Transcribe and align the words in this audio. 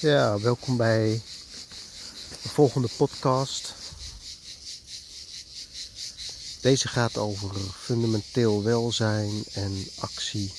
Ja, 0.00 0.40
welkom 0.40 0.76
bij 0.76 1.22
de 2.42 2.48
volgende 2.48 2.88
podcast. 2.96 3.74
Deze 6.60 6.88
gaat 6.88 7.16
over 7.16 7.50
fundamenteel 7.80 8.62
welzijn 8.62 9.44
en 9.52 9.86
actie. 9.98 10.52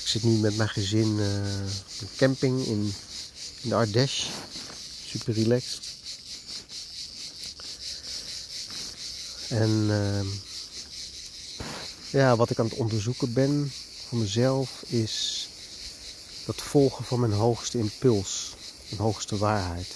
Ik 0.00 0.06
zit 0.06 0.22
nu 0.22 0.30
met 0.30 0.56
mijn 0.56 0.68
gezin 0.68 1.16
uh, 1.18 1.24
een 2.00 2.10
camping 2.16 2.66
in, 2.66 2.94
in 3.60 3.68
de 3.68 3.74
Ardèche. 3.74 4.26
Super 5.06 5.34
relaxed. 5.34 5.80
En 9.48 9.70
uh, 9.70 10.20
ja, 12.10 12.36
wat 12.36 12.50
ik 12.50 12.58
aan 12.58 12.68
het 12.68 12.78
onderzoeken 12.78 13.32
ben 13.32 13.72
voor 14.10 14.18
mezelf 14.18 14.82
is 14.86 15.39
dat 16.44 16.62
volgen 16.62 17.04
van 17.04 17.20
mijn 17.20 17.32
hoogste 17.32 17.78
impuls, 17.78 18.54
mijn 18.88 19.02
hoogste 19.02 19.36
waarheid. 19.36 19.94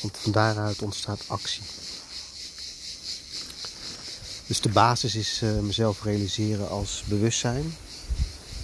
Want 0.00 0.16
van 0.16 0.32
daaruit 0.32 0.82
ontstaat 0.82 1.24
actie. 1.26 1.62
Dus 4.46 4.60
de 4.60 4.68
basis 4.68 5.14
is 5.14 5.40
uh, 5.42 5.58
mezelf 5.58 6.02
realiseren 6.02 6.68
als 6.68 7.02
bewustzijn, 7.06 7.74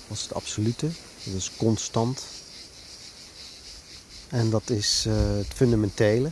als 0.08 0.22
het 0.22 0.34
absolute, 0.34 0.90
dat 1.24 1.34
is 1.34 1.50
constant. 1.56 2.22
En 4.28 4.50
dat 4.50 4.70
is 4.70 5.04
uh, 5.06 5.14
het 5.36 5.46
fundamentele, 5.54 6.30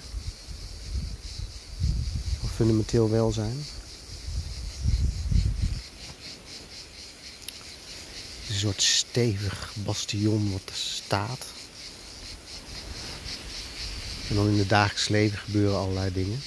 fundamenteel 2.55 3.11
welzijn. 3.11 3.65
Een 8.57 8.63
soort 8.63 8.83
stevig 8.83 9.73
bastion 9.75 10.53
wat 10.53 10.71
staat. 10.75 11.47
En 14.29 14.35
dan 14.35 14.49
in 14.49 14.59
het 14.59 14.69
dagelijks 14.69 15.09
leven 15.09 15.39
gebeuren 15.39 15.77
allerlei 15.77 16.13
dingen. 16.13 16.43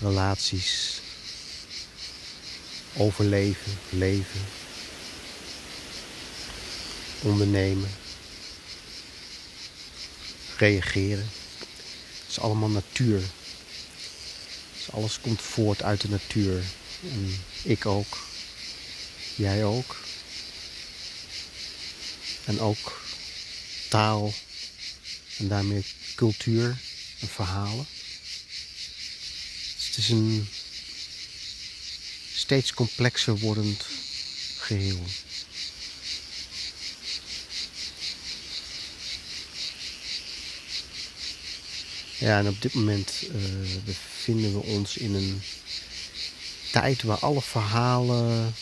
Relaties. 0.00 1.00
Overleven, 2.96 3.78
leven. 3.90 4.40
Ondernemen. 7.22 7.90
Reageren. 10.56 11.28
Het 12.18 12.28
is 12.28 12.38
allemaal 12.38 12.68
natuur. 12.68 13.22
Dus 14.74 14.90
alles 14.90 15.20
komt 15.20 15.42
voort 15.42 15.82
uit 15.82 16.00
de 16.00 16.08
natuur. 16.08 16.64
En 17.02 17.40
ik 17.62 17.86
ook. 17.86 18.30
Jij 19.34 19.64
ook. 19.64 19.96
En 22.44 22.60
ook 22.60 23.02
taal 23.88 24.32
en 25.38 25.48
daarmee 25.48 25.84
cultuur 26.14 26.76
en 27.20 27.28
verhalen. 27.28 27.86
Dus 29.76 29.86
het 29.86 29.96
is 29.96 30.08
een 30.08 30.48
steeds 32.34 32.74
complexer 32.74 33.38
wordend 33.38 33.86
geheel. 34.58 35.00
Ja, 42.18 42.38
en 42.38 42.48
op 42.48 42.62
dit 42.62 42.74
moment 42.74 43.22
uh, 43.22 43.84
bevinden 43.84 44.52
we 44.52 44.58
ons 44.58 44.96
in 44.96 45.14
een 45.14 45.42
tijd 46.70 47.02
waar 47.02 47.18
alle 47.18 47.42
verhalen 47.42 48.54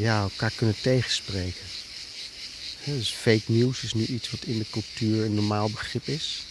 ja, 0.00 0.20
elkaar 0.20 0.50
kunnen 0.50 0.80
tegenspreken. 0.80 1.66
Dus 2.84 3.10
fake 3.10 3.42
news 3.46 3.82
is 3.82 3.92
nu 3.92 4.06
iets 4.06 4.30
wat 4.30 4.44
in 4.44 4.58
de 4.58 4.66
cultuur 4.70 5.24
een 5.24 5.34
normaal 5.34 5.70
begrip 5.70 6.08
is. 6.08 6.42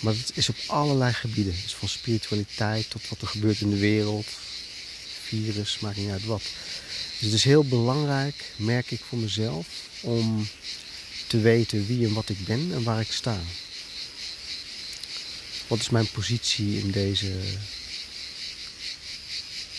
Maar 0.00 0.14
het 0.14 0.30
is 0.34 0.48
op 0.48 0.56
allerlei 0.66 1.12
gebieden. 1.12 1.54
Dus 1.62 1.74
van 1.74 1.88
spiritualiteit 1.88 2.90
tot 2.90 3.08
wat 3.08 3.20
er 3.20 3.26
gebeurt 3.26 3.60
in 3.60 3.70
de 3.70 3.78
wereld. 3.78 4.26
Virus, 5.22 5.78
maakt 5.78 5.96
niet 5.96 6.10
uit 6.10 6.24
wat. 6.24 6.42
Dus 7.18 7.20
het 7.20 7.32
is 7.32 7.44
heel 7.44 7.64
belangrijk, 7.64 8.52
merk 8.56 8.90
ik 8.90 9.00
voor 9.08 9.18
mezelf, 9.18 9.66
om 10.00 10.48
te 11.26 11.40
weten 11.40 11.86
wie 11.86 12.06
en 12.06 12.12
wat 12.12 12.28
ik 12.28 12.44
ben 12.44 12.70
en 12.72 12.82
waar 12.82 13.00
ik 13.00 13.12
sta. 13.12 13.40
Wat 15.66 15.80
is 15.80 15.90
mijn 15.90 16.10
positie 16.10 16.78
in 16.78 16.90
deze 16.90 17.32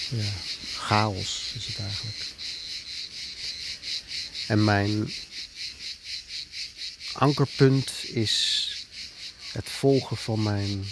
ja, 0.10 0.34
chaos, 0.86 1.52
is 1.56 1.66
het 1.66 1.80
eigenlijk. 1.80 2.26
En 4.48 4.64
mijn 4.64 5.14
ankerpunt 7.14 7.92
is 8.04 8.70
het 9.52 9.70
volgen 9.70 10.18
van 10.18 10.44
mijn 10.44 10.86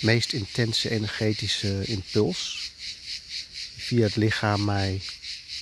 meest 0.00 0.32
intense 0.32 0.90
energetische 0.90 1.84
impuls. 1.84 2.70
Die 3.74 3.84
via 3.84 4.02
het 4.02 4.16
lichaam 4.16 4.64
mij 4.64 5.00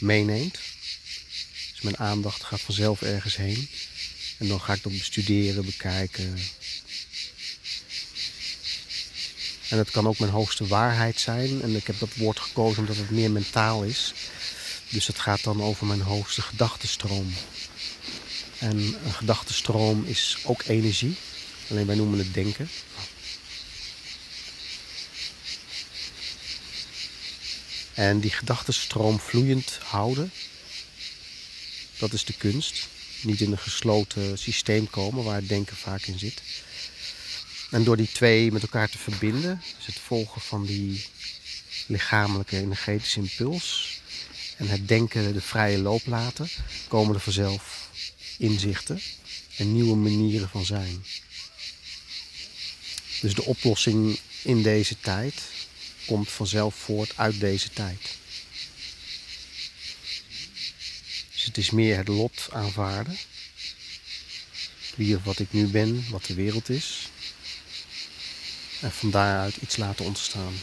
meeneemt. 0.00 0.58
Dus 1.70 1.80
mijn 1.80 1.98
aandacht 1.98 2.44
gaat 2.44 2.60
vanzelf 2.60 3.02
ergens 3.02 3.36
heen. 3.36 3.68
En 4.38 4.48
dan 4.48 4.60
ga 4.60 4.72
ik 4.72 4.82
dat 4.82 4.92
bestuderen, 4.92 5.64
bekijken. 5.64 6.38
En 9.68 9.78
het 9.78 9.90
kan 9.90 10.06
ook 10.08 10.18
mijn 10.18 10.30
hoogste 10.30 10.66
waarheid 10.66 11.20
zijn. 11.20 11.62
En 11.62 11.76
ik 11.76 11.86
heb 11.86 11.98
dat 11.98 12.14
woord 12.14 12.40
gekozen 12.40 12.78
omdat 12.78 12.96
het 12.96 13.10
meer 13.10 13.30
mentaal 13.30 13.82
is. 13.82 14.14
Dus 14.88 15.06
het 15.06 15.18
gaat 15.18 15.42
dan 15.42 15.62
over 15.62 15.86
mijn 15.86 16.00
hoogste 16.00 16.42
gedachtenstroom. 16.42 17.34
En 18.58 18.78
een 18.78 19.12
gedachtenstroom 19.12 20.04
is 20.04 20.38
ook 20.44 20.62
energie. 20.66 21.16
Alleen 21.70 21.86
wij 21.86 21.96
noemen 21.96 22.18
het 22.18 22.34
denken. 22.34 22.68
En 27.94 28.20
die 28.20 28.30
gedachtenstroom 28.30 29.20
vloeiend 29.20 29.78
houden, 29.82 30.32
dat 31.98 32.12
is 32.12 32.24
de 32.24 32.32
kunst 32.32 32.88
niet 33.22 33.40
in 33.40 33.52
een 33.52 33.58
gesloten 33.58 34.38
systeem 34.38 34.90
komen 34.90 35.24
waar 35.24 35.34
het 35.34 35.48
denken 35.48 35.76
vaak 35.76 36.02
in 36.02 36.18
zit. 36.18 36.42
En 37.70 37.84
door 37.84 37.96
die 37.96 38.08
twee 38.12 38.52
met 38.52 38.62
elkaar 38.62 38.88
te 38.88 38.98
verbinden, 38.98 39.62
dus 39.76 39.86
het 39.86 39.98
volgen 39.98 40.40
van 40.40 40.66
die 40.66 41.04
lichamelijke 41.86 42.56
energetische 42.56 43.20
impuls 43.20 44.00
en 44.56 44.68
het 44.68 44.88
denken 44.88 45.32
de 45.32 45.40
vrije 45.40 45.78
loop 45.78 46.06
laten, 46.06 46.48
komen 46.88 47.14
er 47.14 47.20
vanzelf 47.20 47.88
inzichten 48.38 49.00
en 49.56 49.72
nieuwe 49.72 49.96
manieren 49.96 50.48
van 50.48 50.64
zijn. 50.64 51.04
Dus 53.20 53.34
de 53.34 53.44
oplossing 53.44 54.18
in 54.42 54.62
deze 54.62 55.00
tijd 55.00 55.42
komt 56.06 56.30
vanzelf 56.30 56.74
voort 56.74 57.12
uit 57.16 57.40
deze 57.40 57.70
tijd. 57.70 58.16
het 61.48 61.58
is 61.58 61.70
meer 61.70 61.96
het 61.96 62.08
lot 62.08 62.48
aanvaarden. 62.50 63.18
Wie 64.94 65.16
of 65.16 65.24
wat 65.24 65.38
ik 65.38 65.52
nu 65.52 65.66
ben, 65.66 66.04
wat 66.10 66.24
de 66.24 66.34
wereld 66.34 66.68
is. 66.68 67.08
En 68.80 68.92
van 68.92 69.10
daaruit 69.10 69.56
iets 69.56 69.76
laten 69.76 70.04
ontstaan. 70.04 70.54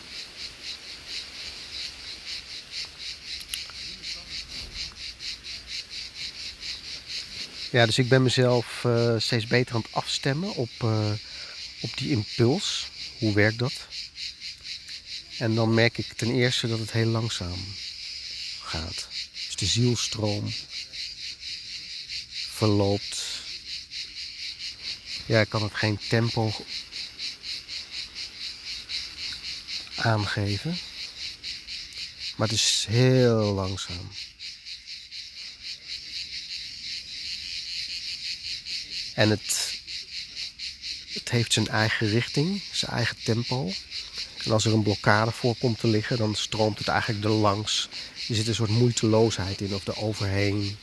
Ja, 7.72 7.86
dus 7.86 7.98
ik 7.98 8.10
ben 8.10 8.24
mezelf 8.24 8.84
uh, 8.86 9.16
steeds 9.18 9.48
beter 9.48 9.76
aan 9.76 9.82
het 9.82 9.94
afstemmen 9.94 10.54
op, 10.54 10.70
uh, 10.84 11.12
op 11.82 11.98
die 11.98 12.10
impuls. 12.10 12.88
Hoe 13.18 13.34
werkt 13.34 13.60
dat? 13.60 13.74
En 15.38 15.56
dan 15.56 15.74
merk 15.74 15.98
ik 15.98 16.14
ten 16.14 16.32
eerste 16.32 16.68
dat 16.68 16.80
het 16.80 16.92
heel 16.92 17.08
langzaam 17.08 17.76
gaat. 18.62 19.08
Dus 19.46 19.56
de 19.56 19.66
zielstroom 19.66 20.54
verloopt. 22.32 23.24
Ja, 25.26 25.42
ik 25.42 25.50
kan 25.50 25.64
het 25.64 25.74
geen 25.76 26.00
tempo 26.08 26.66
aangeven. 30.06 30.78
Maar 32.36 32.48
het 32.48 32.58
is 32.58 32.86
heel 32.90 33.54
langzaam. 33.54 34.10
En 39.14 39.30
het, 39.30 39.80
het 41.14 41.30
heeft 41.30 41.54
zijn 41.54 41.68
eigen 41.68 42.08
richting, 42.10 42.62
zijn 42.72 42.92
eigen 42.92 43.18
tempo. 43.24 43.72
En 44.44 44.52
als 44.52 44.66
er 44.66 44.74
een 44.74 44.84
blokkade 44.84 45.32
voor 45.32 45.56
komt 45.56 45.80
te 45.80 45.88
liggen, 45.88 46.18
dan 46.18 46.36
stroomt 46.36 46.78
het 46.78 46.88
eigenlijk 46.88 47.24
er 47.24 47.32
langs. 47.32 47.90
Er 48.30 48.36
zit 48.36 48.48
een 48.48 48.56
soort 48.56 48.70
moeiteloosheid 48.70 49.62
in 49.62 49.74
of 49.74 49.88
er 49.88 49.98
overheen. 49.98 50.78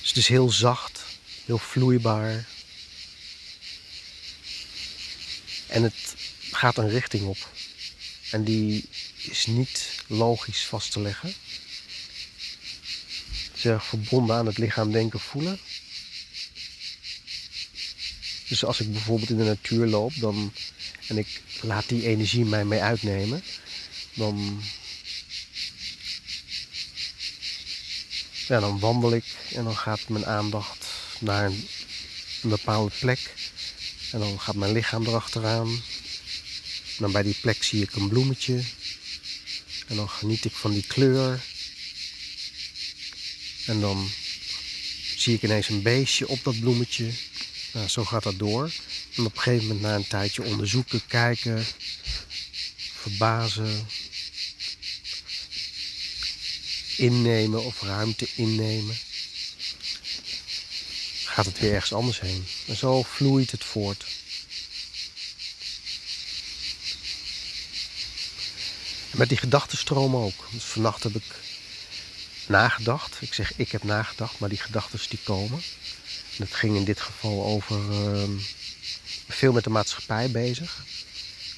Dus 0.00 0.08
het 0.08 0.16
is 0.16 0.28
heel 0.28 0.50
zacht. 0.50 1.04
heel 1.44 1.58
vloeibaar. 1.58 2.46
En 5.68 5.82
het 5.82 6.14
gaat 6.50 6.78
een 6.78 6.88
richting 6.88 7.26
op. 7.26 7.48
En 8.30 8.44
die 8.44 8.88
is 9.16 9.46
niet 9.46 9.88
logisch 10.06 10.66
vast 10.66 10.92
te 10.92 11.00
leggen. 11.00 11.34
Het 13.52 13.64
is 13.64 13.82
verbonden 13.82 14.36
aan 14.36 14.46
het 14.46 14.58
lichaam 14.58 14.92
denken 14.92 15.20
voelen. 15.20 15.58
Dus 18.48 18.64
als 18.64 18.80
ik 18.80 18.92
bijvoorbeeld 18.92 19.30
in 19.30 19.36
de 19.36 19.44
natuur 19.44 19.86
loop 19.86 20.12
dan, 20.16 20.52
en 21.06 21.18
ik 21.18 21.42
laat 21.60 21.88
die 21.88 22.06
energie 22.06 22.44
mij 22.44 22.64
mee 22.64 22.80
uitnemen, 22.80 23.42
dan, 24.14 24.62
ja, 28.46 28.60
dan 28.60 28.78
wandel 28.78 29.12
ik 29.12 29.24
en 29.54 29.64
dan 29.64 29.76
gaat 29.76 30.08
mijn 30.08 30.26
aandacht 30.26 30.86
naar 31.18 31.44
een 31.44 32.48
bepaalde 32.48 32.92
plek. 32.98 33.34
En 34.12 34.18
dan 34.18 34.40
gaat 34.40 34.54
mijn 34.54 34.72
lichaam 34.72 35.06
erachteraan. 35.06 35.68
En 35.68 36.98
dan 36.98 37.12
bij 37.12 37.22
die 37.22 37.36
plek 37.40 37.62
zie 37.62 37.82
ik 37.82 37.94
een 37.94 38.08
bloemetje. 38.08 38.62
En 39.86 39.96
dan 39.96 40.08
geniet 40.08 40.44
ik 40.44 40.52
van 40.52 40.72
die 40.72 40.86
kleur. 40.86 41.40
En 43.66 43.80
dan 43.80 44.10
zie 45.16 45.34
ik 45.34 45.42
ineens 45.42 45.68
een 45.68 45.82
beestje 45.82 46.28
op 46.28 46.44
dat 46.44 46.60
bloemetje. 46.60 47.10
Nou, 47.72 47.88
zo 47.88 48.04
gaat 48.04 48.22
dat 48.22 48.38
door. 48.38 48.72
En 49.14 49.24
op 49.24 49.36
een 49.36 49.42
gegeven 49.42 49.66
moment 49.66 49.84
na 49.84 49.94
een 49.94 50.06
tijdje 50.06 50.42
onderzoeken, 50.42 51.06
kijken, 51.06 51.66
verbazen, 52.76 53.86
innemen 56.96 57.64
of 57.64 57.82
ruimte 57.82 58.28
innemen, 58.34 58.96
gaat 61.38 61.46
het 61.46 61.58
weer 61.58 61.72
ergens 61.72 61.92
anders 61.92 62.20
heen. 62.20 62.46
En 62.66 62.76
zo 62.76 63.02
vloeit 63.02 63.50
het 63.50 63.64
voort. 63.64 64.04
Met 69.10 69.28
die 69.28 69.38
gedachtenstroom 69.38 70.16
ook. 70.16 70.48
Dus 70.50 70.62
vannacht 70.62 71.02
heb 71.02 71.14
ik 71.14 71.24
nagedacht. 72.46 73.16
Ik 73.20 73.34
zeg 73.34 73.52
ik 73.56 73.72
heb 73.72 73.82
nagedacht, 73.82 74.38
maar 74.38 74.48
die 74.48 74.58
gedachten 74.58 75.00
die 75.08 75.18
komen. 75.24 75.62
En 76.36 76.44
het 76.44 76.54
ging 76.54 76.76
in 76.76 76.84
dit 76.84 77.00
geval 77.00 77.44
over 77.44 77.80
uh, 77.90 78.22
veel 79.28 79.52
met 79.52 79.64
de 79.64 79.70
maatschappij 79.70 80.30
bezig. 80.30 80.84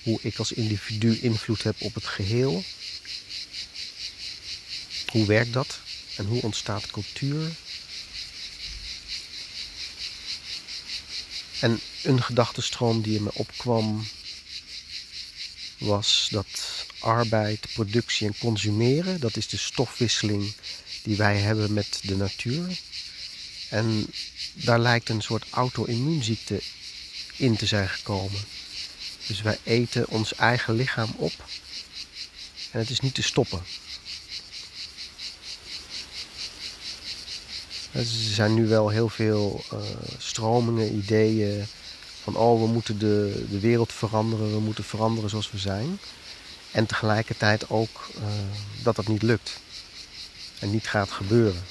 Hoe 0.03 0.19
ik 0.23 0.39
als 0.39 0.53
individu 0.53 1.19
invloed 1.21 1.63
heb 1.63 1.81
op 1.81 1.95
het 1.95 2.07
geheel. 2.07 2.65
Hoe 5.07 5.27
werkt 5.27 5.53
dat? 5.53 5.79
En 6.17 6.27
hoe 6.27 6.43
ontstaat 6.43 6.87
cultuur? 6.87 7.53
En 11.61 11.81
een 12.03 12.23
gedachtenstroom 12.23 13.03
die 13.03 13.17
in 13.17 13.23
me 13.23 13.31
opkwam 13.35 14.07
was 15.79 16.29
dat 16.31 16.87
arbeid, 16.99 17.67
productie 17.73 18.27
en 18.27 18.39
consumeren, 18.39 19.21
dat 19.21 19.37
is 19.37 19.49
de 19.49 19.57
stofwisseling 19.57 20.53
die 21.03 21.17
wij 21.17 21.39
hebben 21.39 21.73
met 21.73 22.01
de 22.03 22.17
natuur. 22.17 22.79
En 23.69 24.07
daar 24.53 24.79
lijkt 24.79 25.09
een 25.09 25.23
soort 25.23 25.45
auto-immuunziekte 25.51 26.61
in 27.37 27.57
te 27.57 27.67
zijn 27.67 27.89
gekomen. 27.89 28.41
Dus 29.27 29.43
wij 29.43 29.59
eten 29.63 30.09
ons 30.09 30.35
eigen 30.35 30.75
lichaam 30.75 31.15
op 31.17 31.33
en 32.71 32.79
het 32.79 32.91
is 32.91 33.01
niet 33.01 33.15
te 33.15 33.23
stoppen. 33.23 33.63
Er 37.93 38.05
zijn 38.05 38.55
nu 38.55 38.67
wel 38.67 38.89
heel 38.89 39.09
veel 39.09 39.65
uh, 39.73 39.79
stromingen, 40.19 40.97
ideeën 40.97 41.67
van 42.23 42.37
oh 42.37 42.61
we 42.61 42.67
moeten 42.67 42.99
de, 42.99 43.47
de 43.51 43.61
wereld 43.61 43.93
veranderen, 43.93 44.53
we 44.53 44.61
moeten 44.61 44.85
veranderen 44.85 45.31
zoals 45.31 45.51
we 45.51 45.59
zijn. 45.59 45.99
En 46.71 46.87
tegelijkertijd 46.87 47.71
ook 47.71 48.11
uh, 48.17 48.23
dat 48.83 48.97
dat 48.97 49.09
niet 49.09 49.23
lukt 49.23 49.61
en 50.59 50.71
niet 50.71 50.89
gaat 50.89 51.11
gebeuren. 51.11 51.63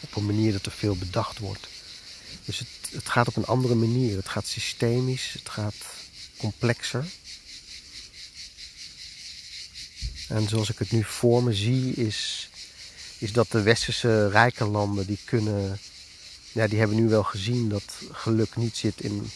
Op 0.00 0.16
een 0.16 0.26
manier 0.26 0.52
dat 0.52 0.66
er 0.66 0.72
veel 0.72 0.96
bedacht 0.96 1.38
wordt. 1.38 1.66
Dus 2.44 2.58
het, 2.58 2.68
het 2.90 3.08
gaat 3.08 3.28
op 3.28 3.36
een 3.36 3.46
andere 3.46 3.74
manier. 3.74 4.16
Het 4.16 4.28
gaat 4.28 4.46
systemisch, 4.46 5.32
het 5.32 5.48
gaat 5.48 5.74
complexer. 6.36 7.04
En 10.28 10.48
zoals 10.48 10.70
ik 10.70 10.78
het 10.78 10.90
nu 10.90 11.04
voor 11.04 11.42
me 11.42 11.52
zie, 11.52 11.94
is, 11.94 12.48
is 13.24 13.32
dat 13.32 13.50
de 13.50 13.62
westerse 13.62 14.28
rijke 14.28 14.64
landen 14.64 15.06
die 15.06 15.18
kunnen. 15.24 15.78
Ja, 16.52 16.66
die 16.66 16.78
hebben 16.78 16.96
nu 16.96 17.08
wel 17.08 17.22
gezien 17.22 17.68
dat 17.68 17.84
geluk 18.12 18.56
niet 18.56 18.76
zit 18.76 19.00
in 19.00 19.30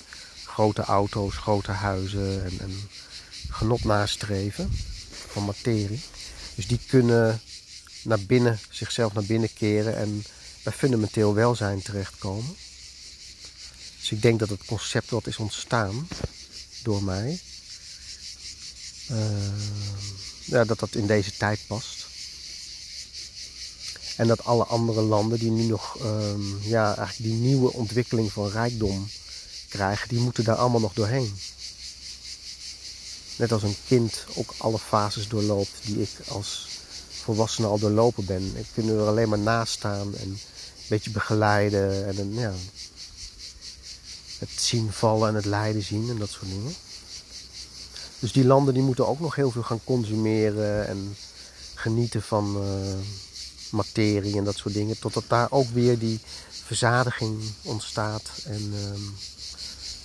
grote 0.44 0.82
auto's, 0.82 1.36
grote 1.36 1.70
huizen 1.70 2.44
en, 2.44 2.60
en 2.60 2.88
genot 3.50 3.84
nastreven 3.84 4.72
van 5.26 5.44
materie. 5.44 6.00
Dus 6.54 6.66
die 6.66 6.80
kunnen 6.86 7.40
naar 8.02 8.20
binnen, 8.20 8.60
zichzelf 8.70 9.12
naar 9.12 9.24
binnen 9.24 9.52
keren 9.52 9.96
en 9.96 10.24
bij 10.62 10.72
fundamenteel 10.72 11.34
welzijn 11.34 11.82
terechtkomen. 11.82 12.56
Dus 13.98 14.12
ik 14.12 14.22
denk 14.22 14.38
dat 14.38 14.48
het 14.48 14.64
concept 14.64 15.10
wat 15.10 15.26
is 15.26 15.36
ontstaan 15.36 16.08
door 16.82 17.02
mij, 17.02 17.40
uh, 19.10 19.18
ja, 20.44 20.64
dat 20.64 20.78
dat 20.78 20.94
in 20.94 21.06
deze 21.06 21.36
tijd 21.36 21.60
past. 21.66 21.97
En 24.18 24.26
dat 24.26 24.44
alle 24.44 24.64
andere 24.64 25.02
landen 25.02 25.38
die 25.38 25.50
nu 25.50 25.62
nog 25.62 25.98
uh, 26.02 26.10
ja, 26.60 26.96
eigenlijk 26.96 27.30
die 27.30 27.40
nieuwe 27.40 27.72
ontwikkeling 27.72 28.32
van 28.32 28.50
rijkdom 28.50 29.08
krijgen, 29.68 30.08
die 30.08 30.18
moeten 30.18 30.44
daar 30.44 30.56
allemaal 30.56 30.80
nog 30.80 30.92
doorheen. 30.92 31.38
Net 33.36 33.52
als 33.52 33.62
een 33.62 33.76
kind 33.86 34.24
ook 34.34 34.54
alle 34.56 34.78
fases 34.78 35.28
doorloopt 35.28 35.70
die 35.82 36.02
ik 36.02 36.10
als 36.28 36.68
volwassene 37.22 37.66
al 37.66 37.78
doorlopen 37.78 38.24
ben. 38.24 38.52
Ik 38.56 38.66
kan 38.74 38.88
er 38.88 39.06
alleen 39.06 39.28
maar 39.28 39.38
naast 39.38 39.72
staan 39.72 40.14
en 40.16 40.28
een 40.28 40.38
beetje 40.88 41.10
begeleiden 41.10 42.06
en 42.06 42.34
ja, 42.34 42.52
het 44.38 44.50
zien 44.56 44.92
vallen 44.92 45.28
en 45.28 45.34
het 45.34 45.44
lijden 45.44 45.82
zien 45.82 46.08
en 46.10 46.18
dat 46.18 46.30
soort 46.30 46.50
dingen. 46.50 46.74
Dus 48.18 48.32
die 48.32 48.44
landen 48.44 48.74
die 48.74 48.82
moeten 48.82 49.08
ook 49.08 49.20
nog 49.20 49.34
heel 49.34 49.50
veel 49.50 49.62
gaan 49.62 49.84
consumeren 49.84 50.88
en 50.88 51.16
genieten 51.74 52.22
van 52.22 52.56
uh, 52.62 52.98
materie 53.70 54.36
en 54.36 54.44
dat 54.44 54.56
soort 54.56 54.74
dingen. 54.74 54.98
Totdat 54.98 55.24
daar 55.26 55.50
ook 55.50 55.68
weer 55.72 55.98
die 55.98 56.20
verzadiging 56.64 57.42
ontstaat 57.62 58.30
en, 58.44 58.72
uh, 58.74 59.00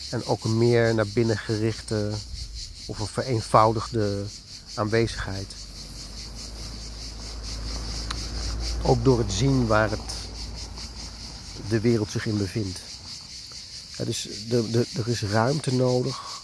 en 0.10 0.25
ook 0.25 0.43
een 0.43 0.58
meer 0.58 0.96
naar 0.96 1.08
binnen 1.08 1.38
gerichte 1.38 2.12
of 2.86 3.00
een 3.00 3.08
vereenvoudigde 3.08 4.24
aanwezigheid. 4.74 5.53
Ook 8.82 9.03
door 9.03 9.17
het 9.17 9.32
zien 9.32 9.67
waar 9.67 9.89
het, 9.89 10.00
de 11.70 11.79
wereld 11.79 12.12
zich 12.12 12.25
in 12.25 12.38
bevindt. 12.38 12.79
Dus 14.05 14.27
de, 14.50 14.70
de, 14.70 14.86
er 14.93 15.08
is 15.08 15.22
ruimte 15.22 15.74
nodig 15.74 16.41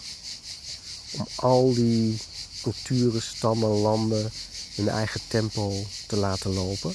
om 1.12 1.28
al 1.36 1.74
die 1.74 2.20
culturen, 2.62 3.22
stammen, 3.22 3.70
landen 3.70 4.32
hun 4.80 4.90
eigen 4.90 5.22
tempo 5.28 5.86
te 6.08 6.16
laten 6.16 6.54
lopen. 6.54 6.94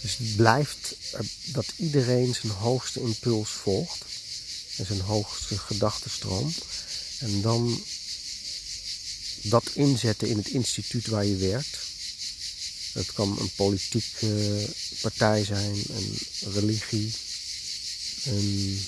Dus 0.00 0.16
het 0.16 0.36
blijft 0.36 0.96
dat 1.44 1.66
iedereen 1.76 2.34
zijn 2.34 2.52
hoogste 2.52 3.00
impuls 3.00 3.50
volgt 3.50 4.04
en 4.76 4.86
zijn 4.86 5.00
hoogste 5.00 5.58
gedachtenstroom. 5.58 6.54
En 7.18 7.40
dan 7.40 7.82
dat 9.42 9.70
inzetten 9.74 10.28
in 10.28 10.36
het 10.36 10.48
instituut 10.48 11.06
waar 11.06 11.24
je 11.24 11.36
werkt. 11.36 11.83
Het 12.94 13.12
kan 13.12 13.38
een 13.38 13.50
politieke 13.54 14.66
partij 15.00 15.44
zijn, 15.44 15.84
een 15.90 16.18
religie, 16.52 17.12
een 18.24 18.86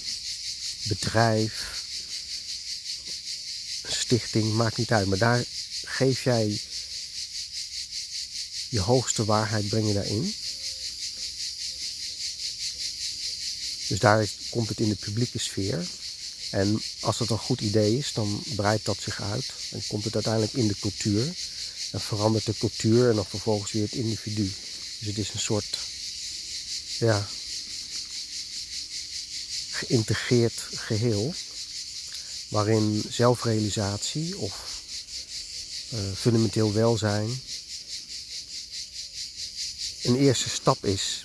bedrijf, 0.83 1.83
een 3.83 3.93
stichting, 3.93 4.53
maakt 4.53 4.77
niet 4.77 4.91
uit. 4.91 5.07
Maar 5.07 5.19
daar 5.19 5.45
geef 5.85 6.23
jij 6.23 6.61
je 8.69 8.81
hoogste 8.81 9.25
waarheid, 9.25 9.69
breng 9.69 9.87
je 9.89 9.95
daarin. 9.95 10.35
Dus 13.89 13.99
daar 13.99 14.29
komt 14.51 14.69
het 14.69 14.81
in 14.81 14.89
de 14.89 14.95
publieke 14.95 15.39
sfeer. 15.39 15.87
En 16.51 16.83
als 17.01 17.19
dat 17.19 17.31
een 17.31 17.39
goed 17.39 17.61
idee 17.61 17.99
is, 17.99 18.13
dan 18.13 18.43
breidt 18.57 18.85
dat 18.85 18.99
zich 19.01 19.23
uit. 19.23 19.45
En 19.71 19.83
komt 19.87 20.05
het 20.05 20.15
uiteindelijk 20.15 20.53
in 20.53 20.69
de 20.69 20.79
cultuur. 20.81 21.35
En 21.91 22.01
verandert 22.01 22.47
de 22.47 22.55
cultuur 22.59 23.09
en 23.09 23.15
dan 23.15 23.27
vervolgens 23.27 23.73
weer 23.73 23.83
het 23.83 23.93
individu. 23.93 24.53
Dus 24.99 25.09
het 25.09 25.19
is 25.19 25.33
een 25.33 25.41
soort, 25.41 25.79
ja, 26.99 27.29
geïntegreerd 29.71 30.61
geheel. 30.75 31.35
waarin 32.49 33.05
zelfrealisatie 33.11 34.39
of 34.39 34.83
uh, 35.93 36.01
fundamenteel 36.17 36.73
welzijn 36.73 37.41
een 40.03 40.17
eerste 40.17 40.49
stap 40.49 40.85
is. 40.85 41.23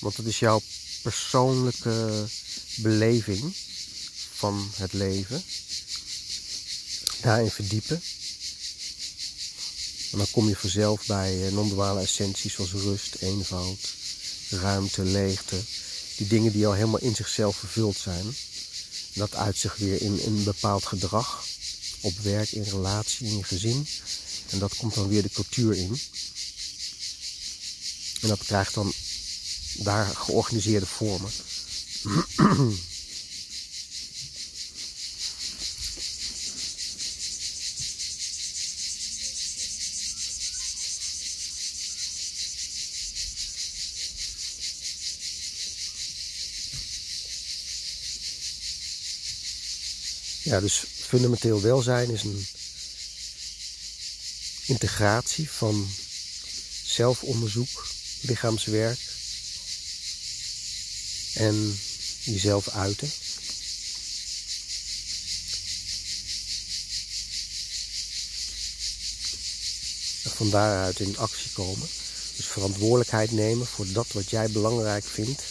Want 0.00 0.16
het 0.16 0.26
is 0.26 0.38
jouw 0.38 0.62
persoonlijke 1.02 2.26
beleving 2.76 3.54
van 4.34 4.70
het 4.74 4.92
leven. 4.92 5.42
Daarin 7.20 7.50
verdiepen. 7.50 8.02
En 10.16 10.22
dan 10.22 10.30
kom 10.30 10.48
je 10.48 10.56
vanzelf 10.56 11.06
bij 11.06 11.50
non-duale 11.52 12.00
essenties 12.00 12.52
zoals 12.52 12.72
rust, 12.72 13.14
eenvoud, 13.14 13.94
ruimte, 14.50 15.02
leegte. 15.02 15.56
Die 16.16 16.26
dingen 16.26 16.52
die 16.52 16.66
al 16.66 16.72
helemaal 16.72 17.00
in 17.00 17.14
zichzelf 17.14 17.56
vervuld 17.56 17.96
zijn. 17.96 18.36
Dat 19.12 19.34
uit 19.34 19.58
zich 19.58 19.76
weer 19.76 20.02
in 20.02 20.20
een 20.24 20.44
bepaald 20.44 20.84
gedrag. 20.84 21.44
Op 22.00 22.18
werk, 22.18 22.52
in 22.52 22.62
relatie, 22.62 23.26
in 23.26 23.36
je 23.36 23.44
gezin. 23.44 23.86
En 24.50 24.58
dat 24.58 24.76
komt 24.76 24.94
dan 24.94 25.08
weer 25.08 25.22
de 25.22 25.30
cultuur 25.30 25.76
in. 25.76 26.00
En 28.20 28.28
dat 28.28 28.44
krijgt 28.44 28.74
dan 28.74 28.92
daar 29.74 30.06
georganiseerde 30.06 30.86
vormen. 30.86 31.30
Ja, 50.46 50.60
dus 50.60 50.84
fundamenteel 50.98 51.60
welzijn 51.60 52.10
is 52.10 52.22
een 52.22 52.46
integratie 54.66 55.50
van 55.50 55.88
zelfonderzoek, 56.84 57.86
lichaamswerk 58.20 58.98
en 61.34 61.78
jezelf 62.22 62.68
uiten. 62.68 63.10
En 70.22 70.30
van 70.30 70.50
daaruit 70.50 71.00
in 71.00 71.18
actie 71.18 71.50
komen. 71.52 71.88
Dus 72.36 72.46
verantwoordelijkheid 72.46 73.30
nemen 73.30 73.66
voor 73.66 73.92
dat 73.92 74.12
wat 74.12 74.30
jij 74.30 74.50
belangrijk 74.50 75.04
vindt 75.04 75.42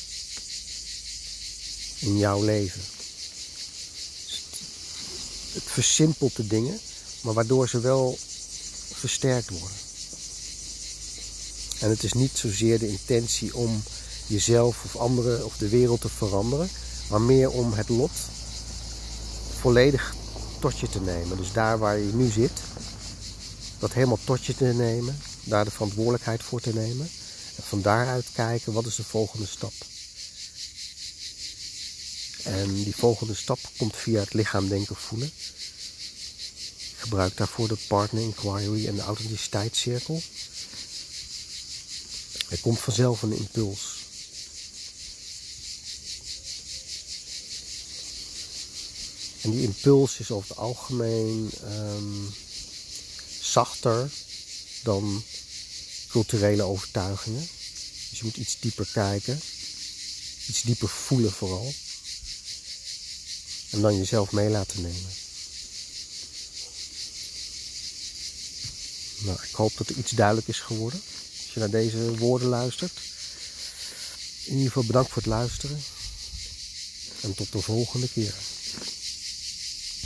in 2.00 2.18
jouw 2.18 2.44
leven. 2.44 2.95
Versimpelt 5.76 6.36
de 6.36 6.48
dingen, 6.48 6.80
maar 7.22 7.34
waardoor 7.34 7.70
ze 7.70 7.80
wel 7.80 8.18
versterkt 8.94 9.50
worden. 9.50 9.78
En 11.80 11.90
het 11.90 12.04
is 12.04 12.14
niet 12.14 12.32
zozeer 12.38 12.80
de 12.80 12.88
intentie 12.88 13.56
om 13.56 13.84
jezelf 14.28 14.84
of 14.84 14.96
anderen 14.96 15.46
of 15.46 15.58
de 15.58 15.70
wereld 15.70 16.02
te 16.02 16.10
veranderen, 16.10 16.70
maar 17.10 17.22
meer 17.22 17.50
om 17.50 17.74
het 17.74 17.90
lot 17.90 18.12
volledig 19.60 20.16
tot 20.60 20.80
je 20.80 20.90
te 20.90 21.02
nemen. 21.02 21.38
Dus 21.38 21.52
daar 21.52 21.78
waar 21.78 21.98
je 21.98 22.14
nu 22.14 22.30
zit, 22.30 22.60
dat 23.80 23.94
helemaal 23.94 24.20
tot 24.24 24.46
je 24.46 24.56
te 24.56 24.66
nemen, 24.66 25.18
daar 25.44 25.66
de 25.66 25.72
verantwoordelijkheid 25.72 26.44
voor 26.44 26.62
te 26.62 26.74
nemen. 26.74 27.10
En 27.56 27.64
van 27.64 27.82
daaruit 27.82 28.26
kijken 28.34 28.74
wat 28.74 28.86
is 28.86 28.96
de 28.96 29.04
volgende 29.04 29.46
stap. 29.46 29.74
En 32.46 32.84
die 32.84 32.96
volgende 32.96 33.34
stap 33.34 33.60
komt 33.78 33.96
via 33.96 34.20
het 34.20 34.34
lichaam 34.34 34.68
denken 34.68 34.96
voelen. 34.96 35.32
Ik 36.78 36.96
gebruik 36.98 37.38
daarvoor 37.38 37.68
de 37.68 37.78
partner 37.88 38.22
inquiry 38.22 38.88
en 38.88 38.96
de 38.96 39.02
authenticiteitscirkel. 39.02 40.22
Er 42.50 42.60
komt 42.60 42.80
vanzelf 42.80 43.22
een 43.22 43.38
impuls. 43.38 43.96
En 49.42 49.52
die 49.52 49.62
impuls 49.62 50.20
is 50.20 50.32
over 50.32 50.50
het 50.50 50.58
algemeen 50.58 51.52
um, 51.64 52.34
zachter 53.42 54.12
dan 54.84 55.24
culturele 56.08 56.64
overtuigingen. 56.64 57.50
Dus 58.10 58.20
je 58.20 58.26
moet 58.26 58.38
iets 58.38 58.60
dieper 58.60 58.88
kijken, 58.94 59.42
iets 60.48 60.62
dieper 60.62 60.90
voelen 60.90 61.32
vooral. 61.32 61.74
En 63.76 63.82
dan 63.82 63.98
jezelf 63.98 64.32
mee 64.32 64.50
laten 64.50 64.82
nemen. 64.82 65.12
Nou, 69.18 69.38
ik 69.44 69.56
hoop 69.56 69.78
dat 69.78 69.90
er 69.90 69.98
iets 69.98 70.12
duidelijk 70.12 70.48
is 70.48 70.60
geworden 70.60 71.02
als 71.46 71.54
je 71.54 71.60
naar 71.60 71.70
deze 71.70 72.18
woorden 72.18 72.48
luistert. 72.48 73.00
In 74.44 74.52
ieder 74.52 74.68
geval 74.68 74.84
bedankt 74.84 75.10
voor 75.10 75.22
het 75.22 75.32
luisteren. 75.32 75.84
En 77.22 77.34
tot 77.34 77.52
de 77.52 77.62
volgende 77.62 78.10
keer. 78.10 78.34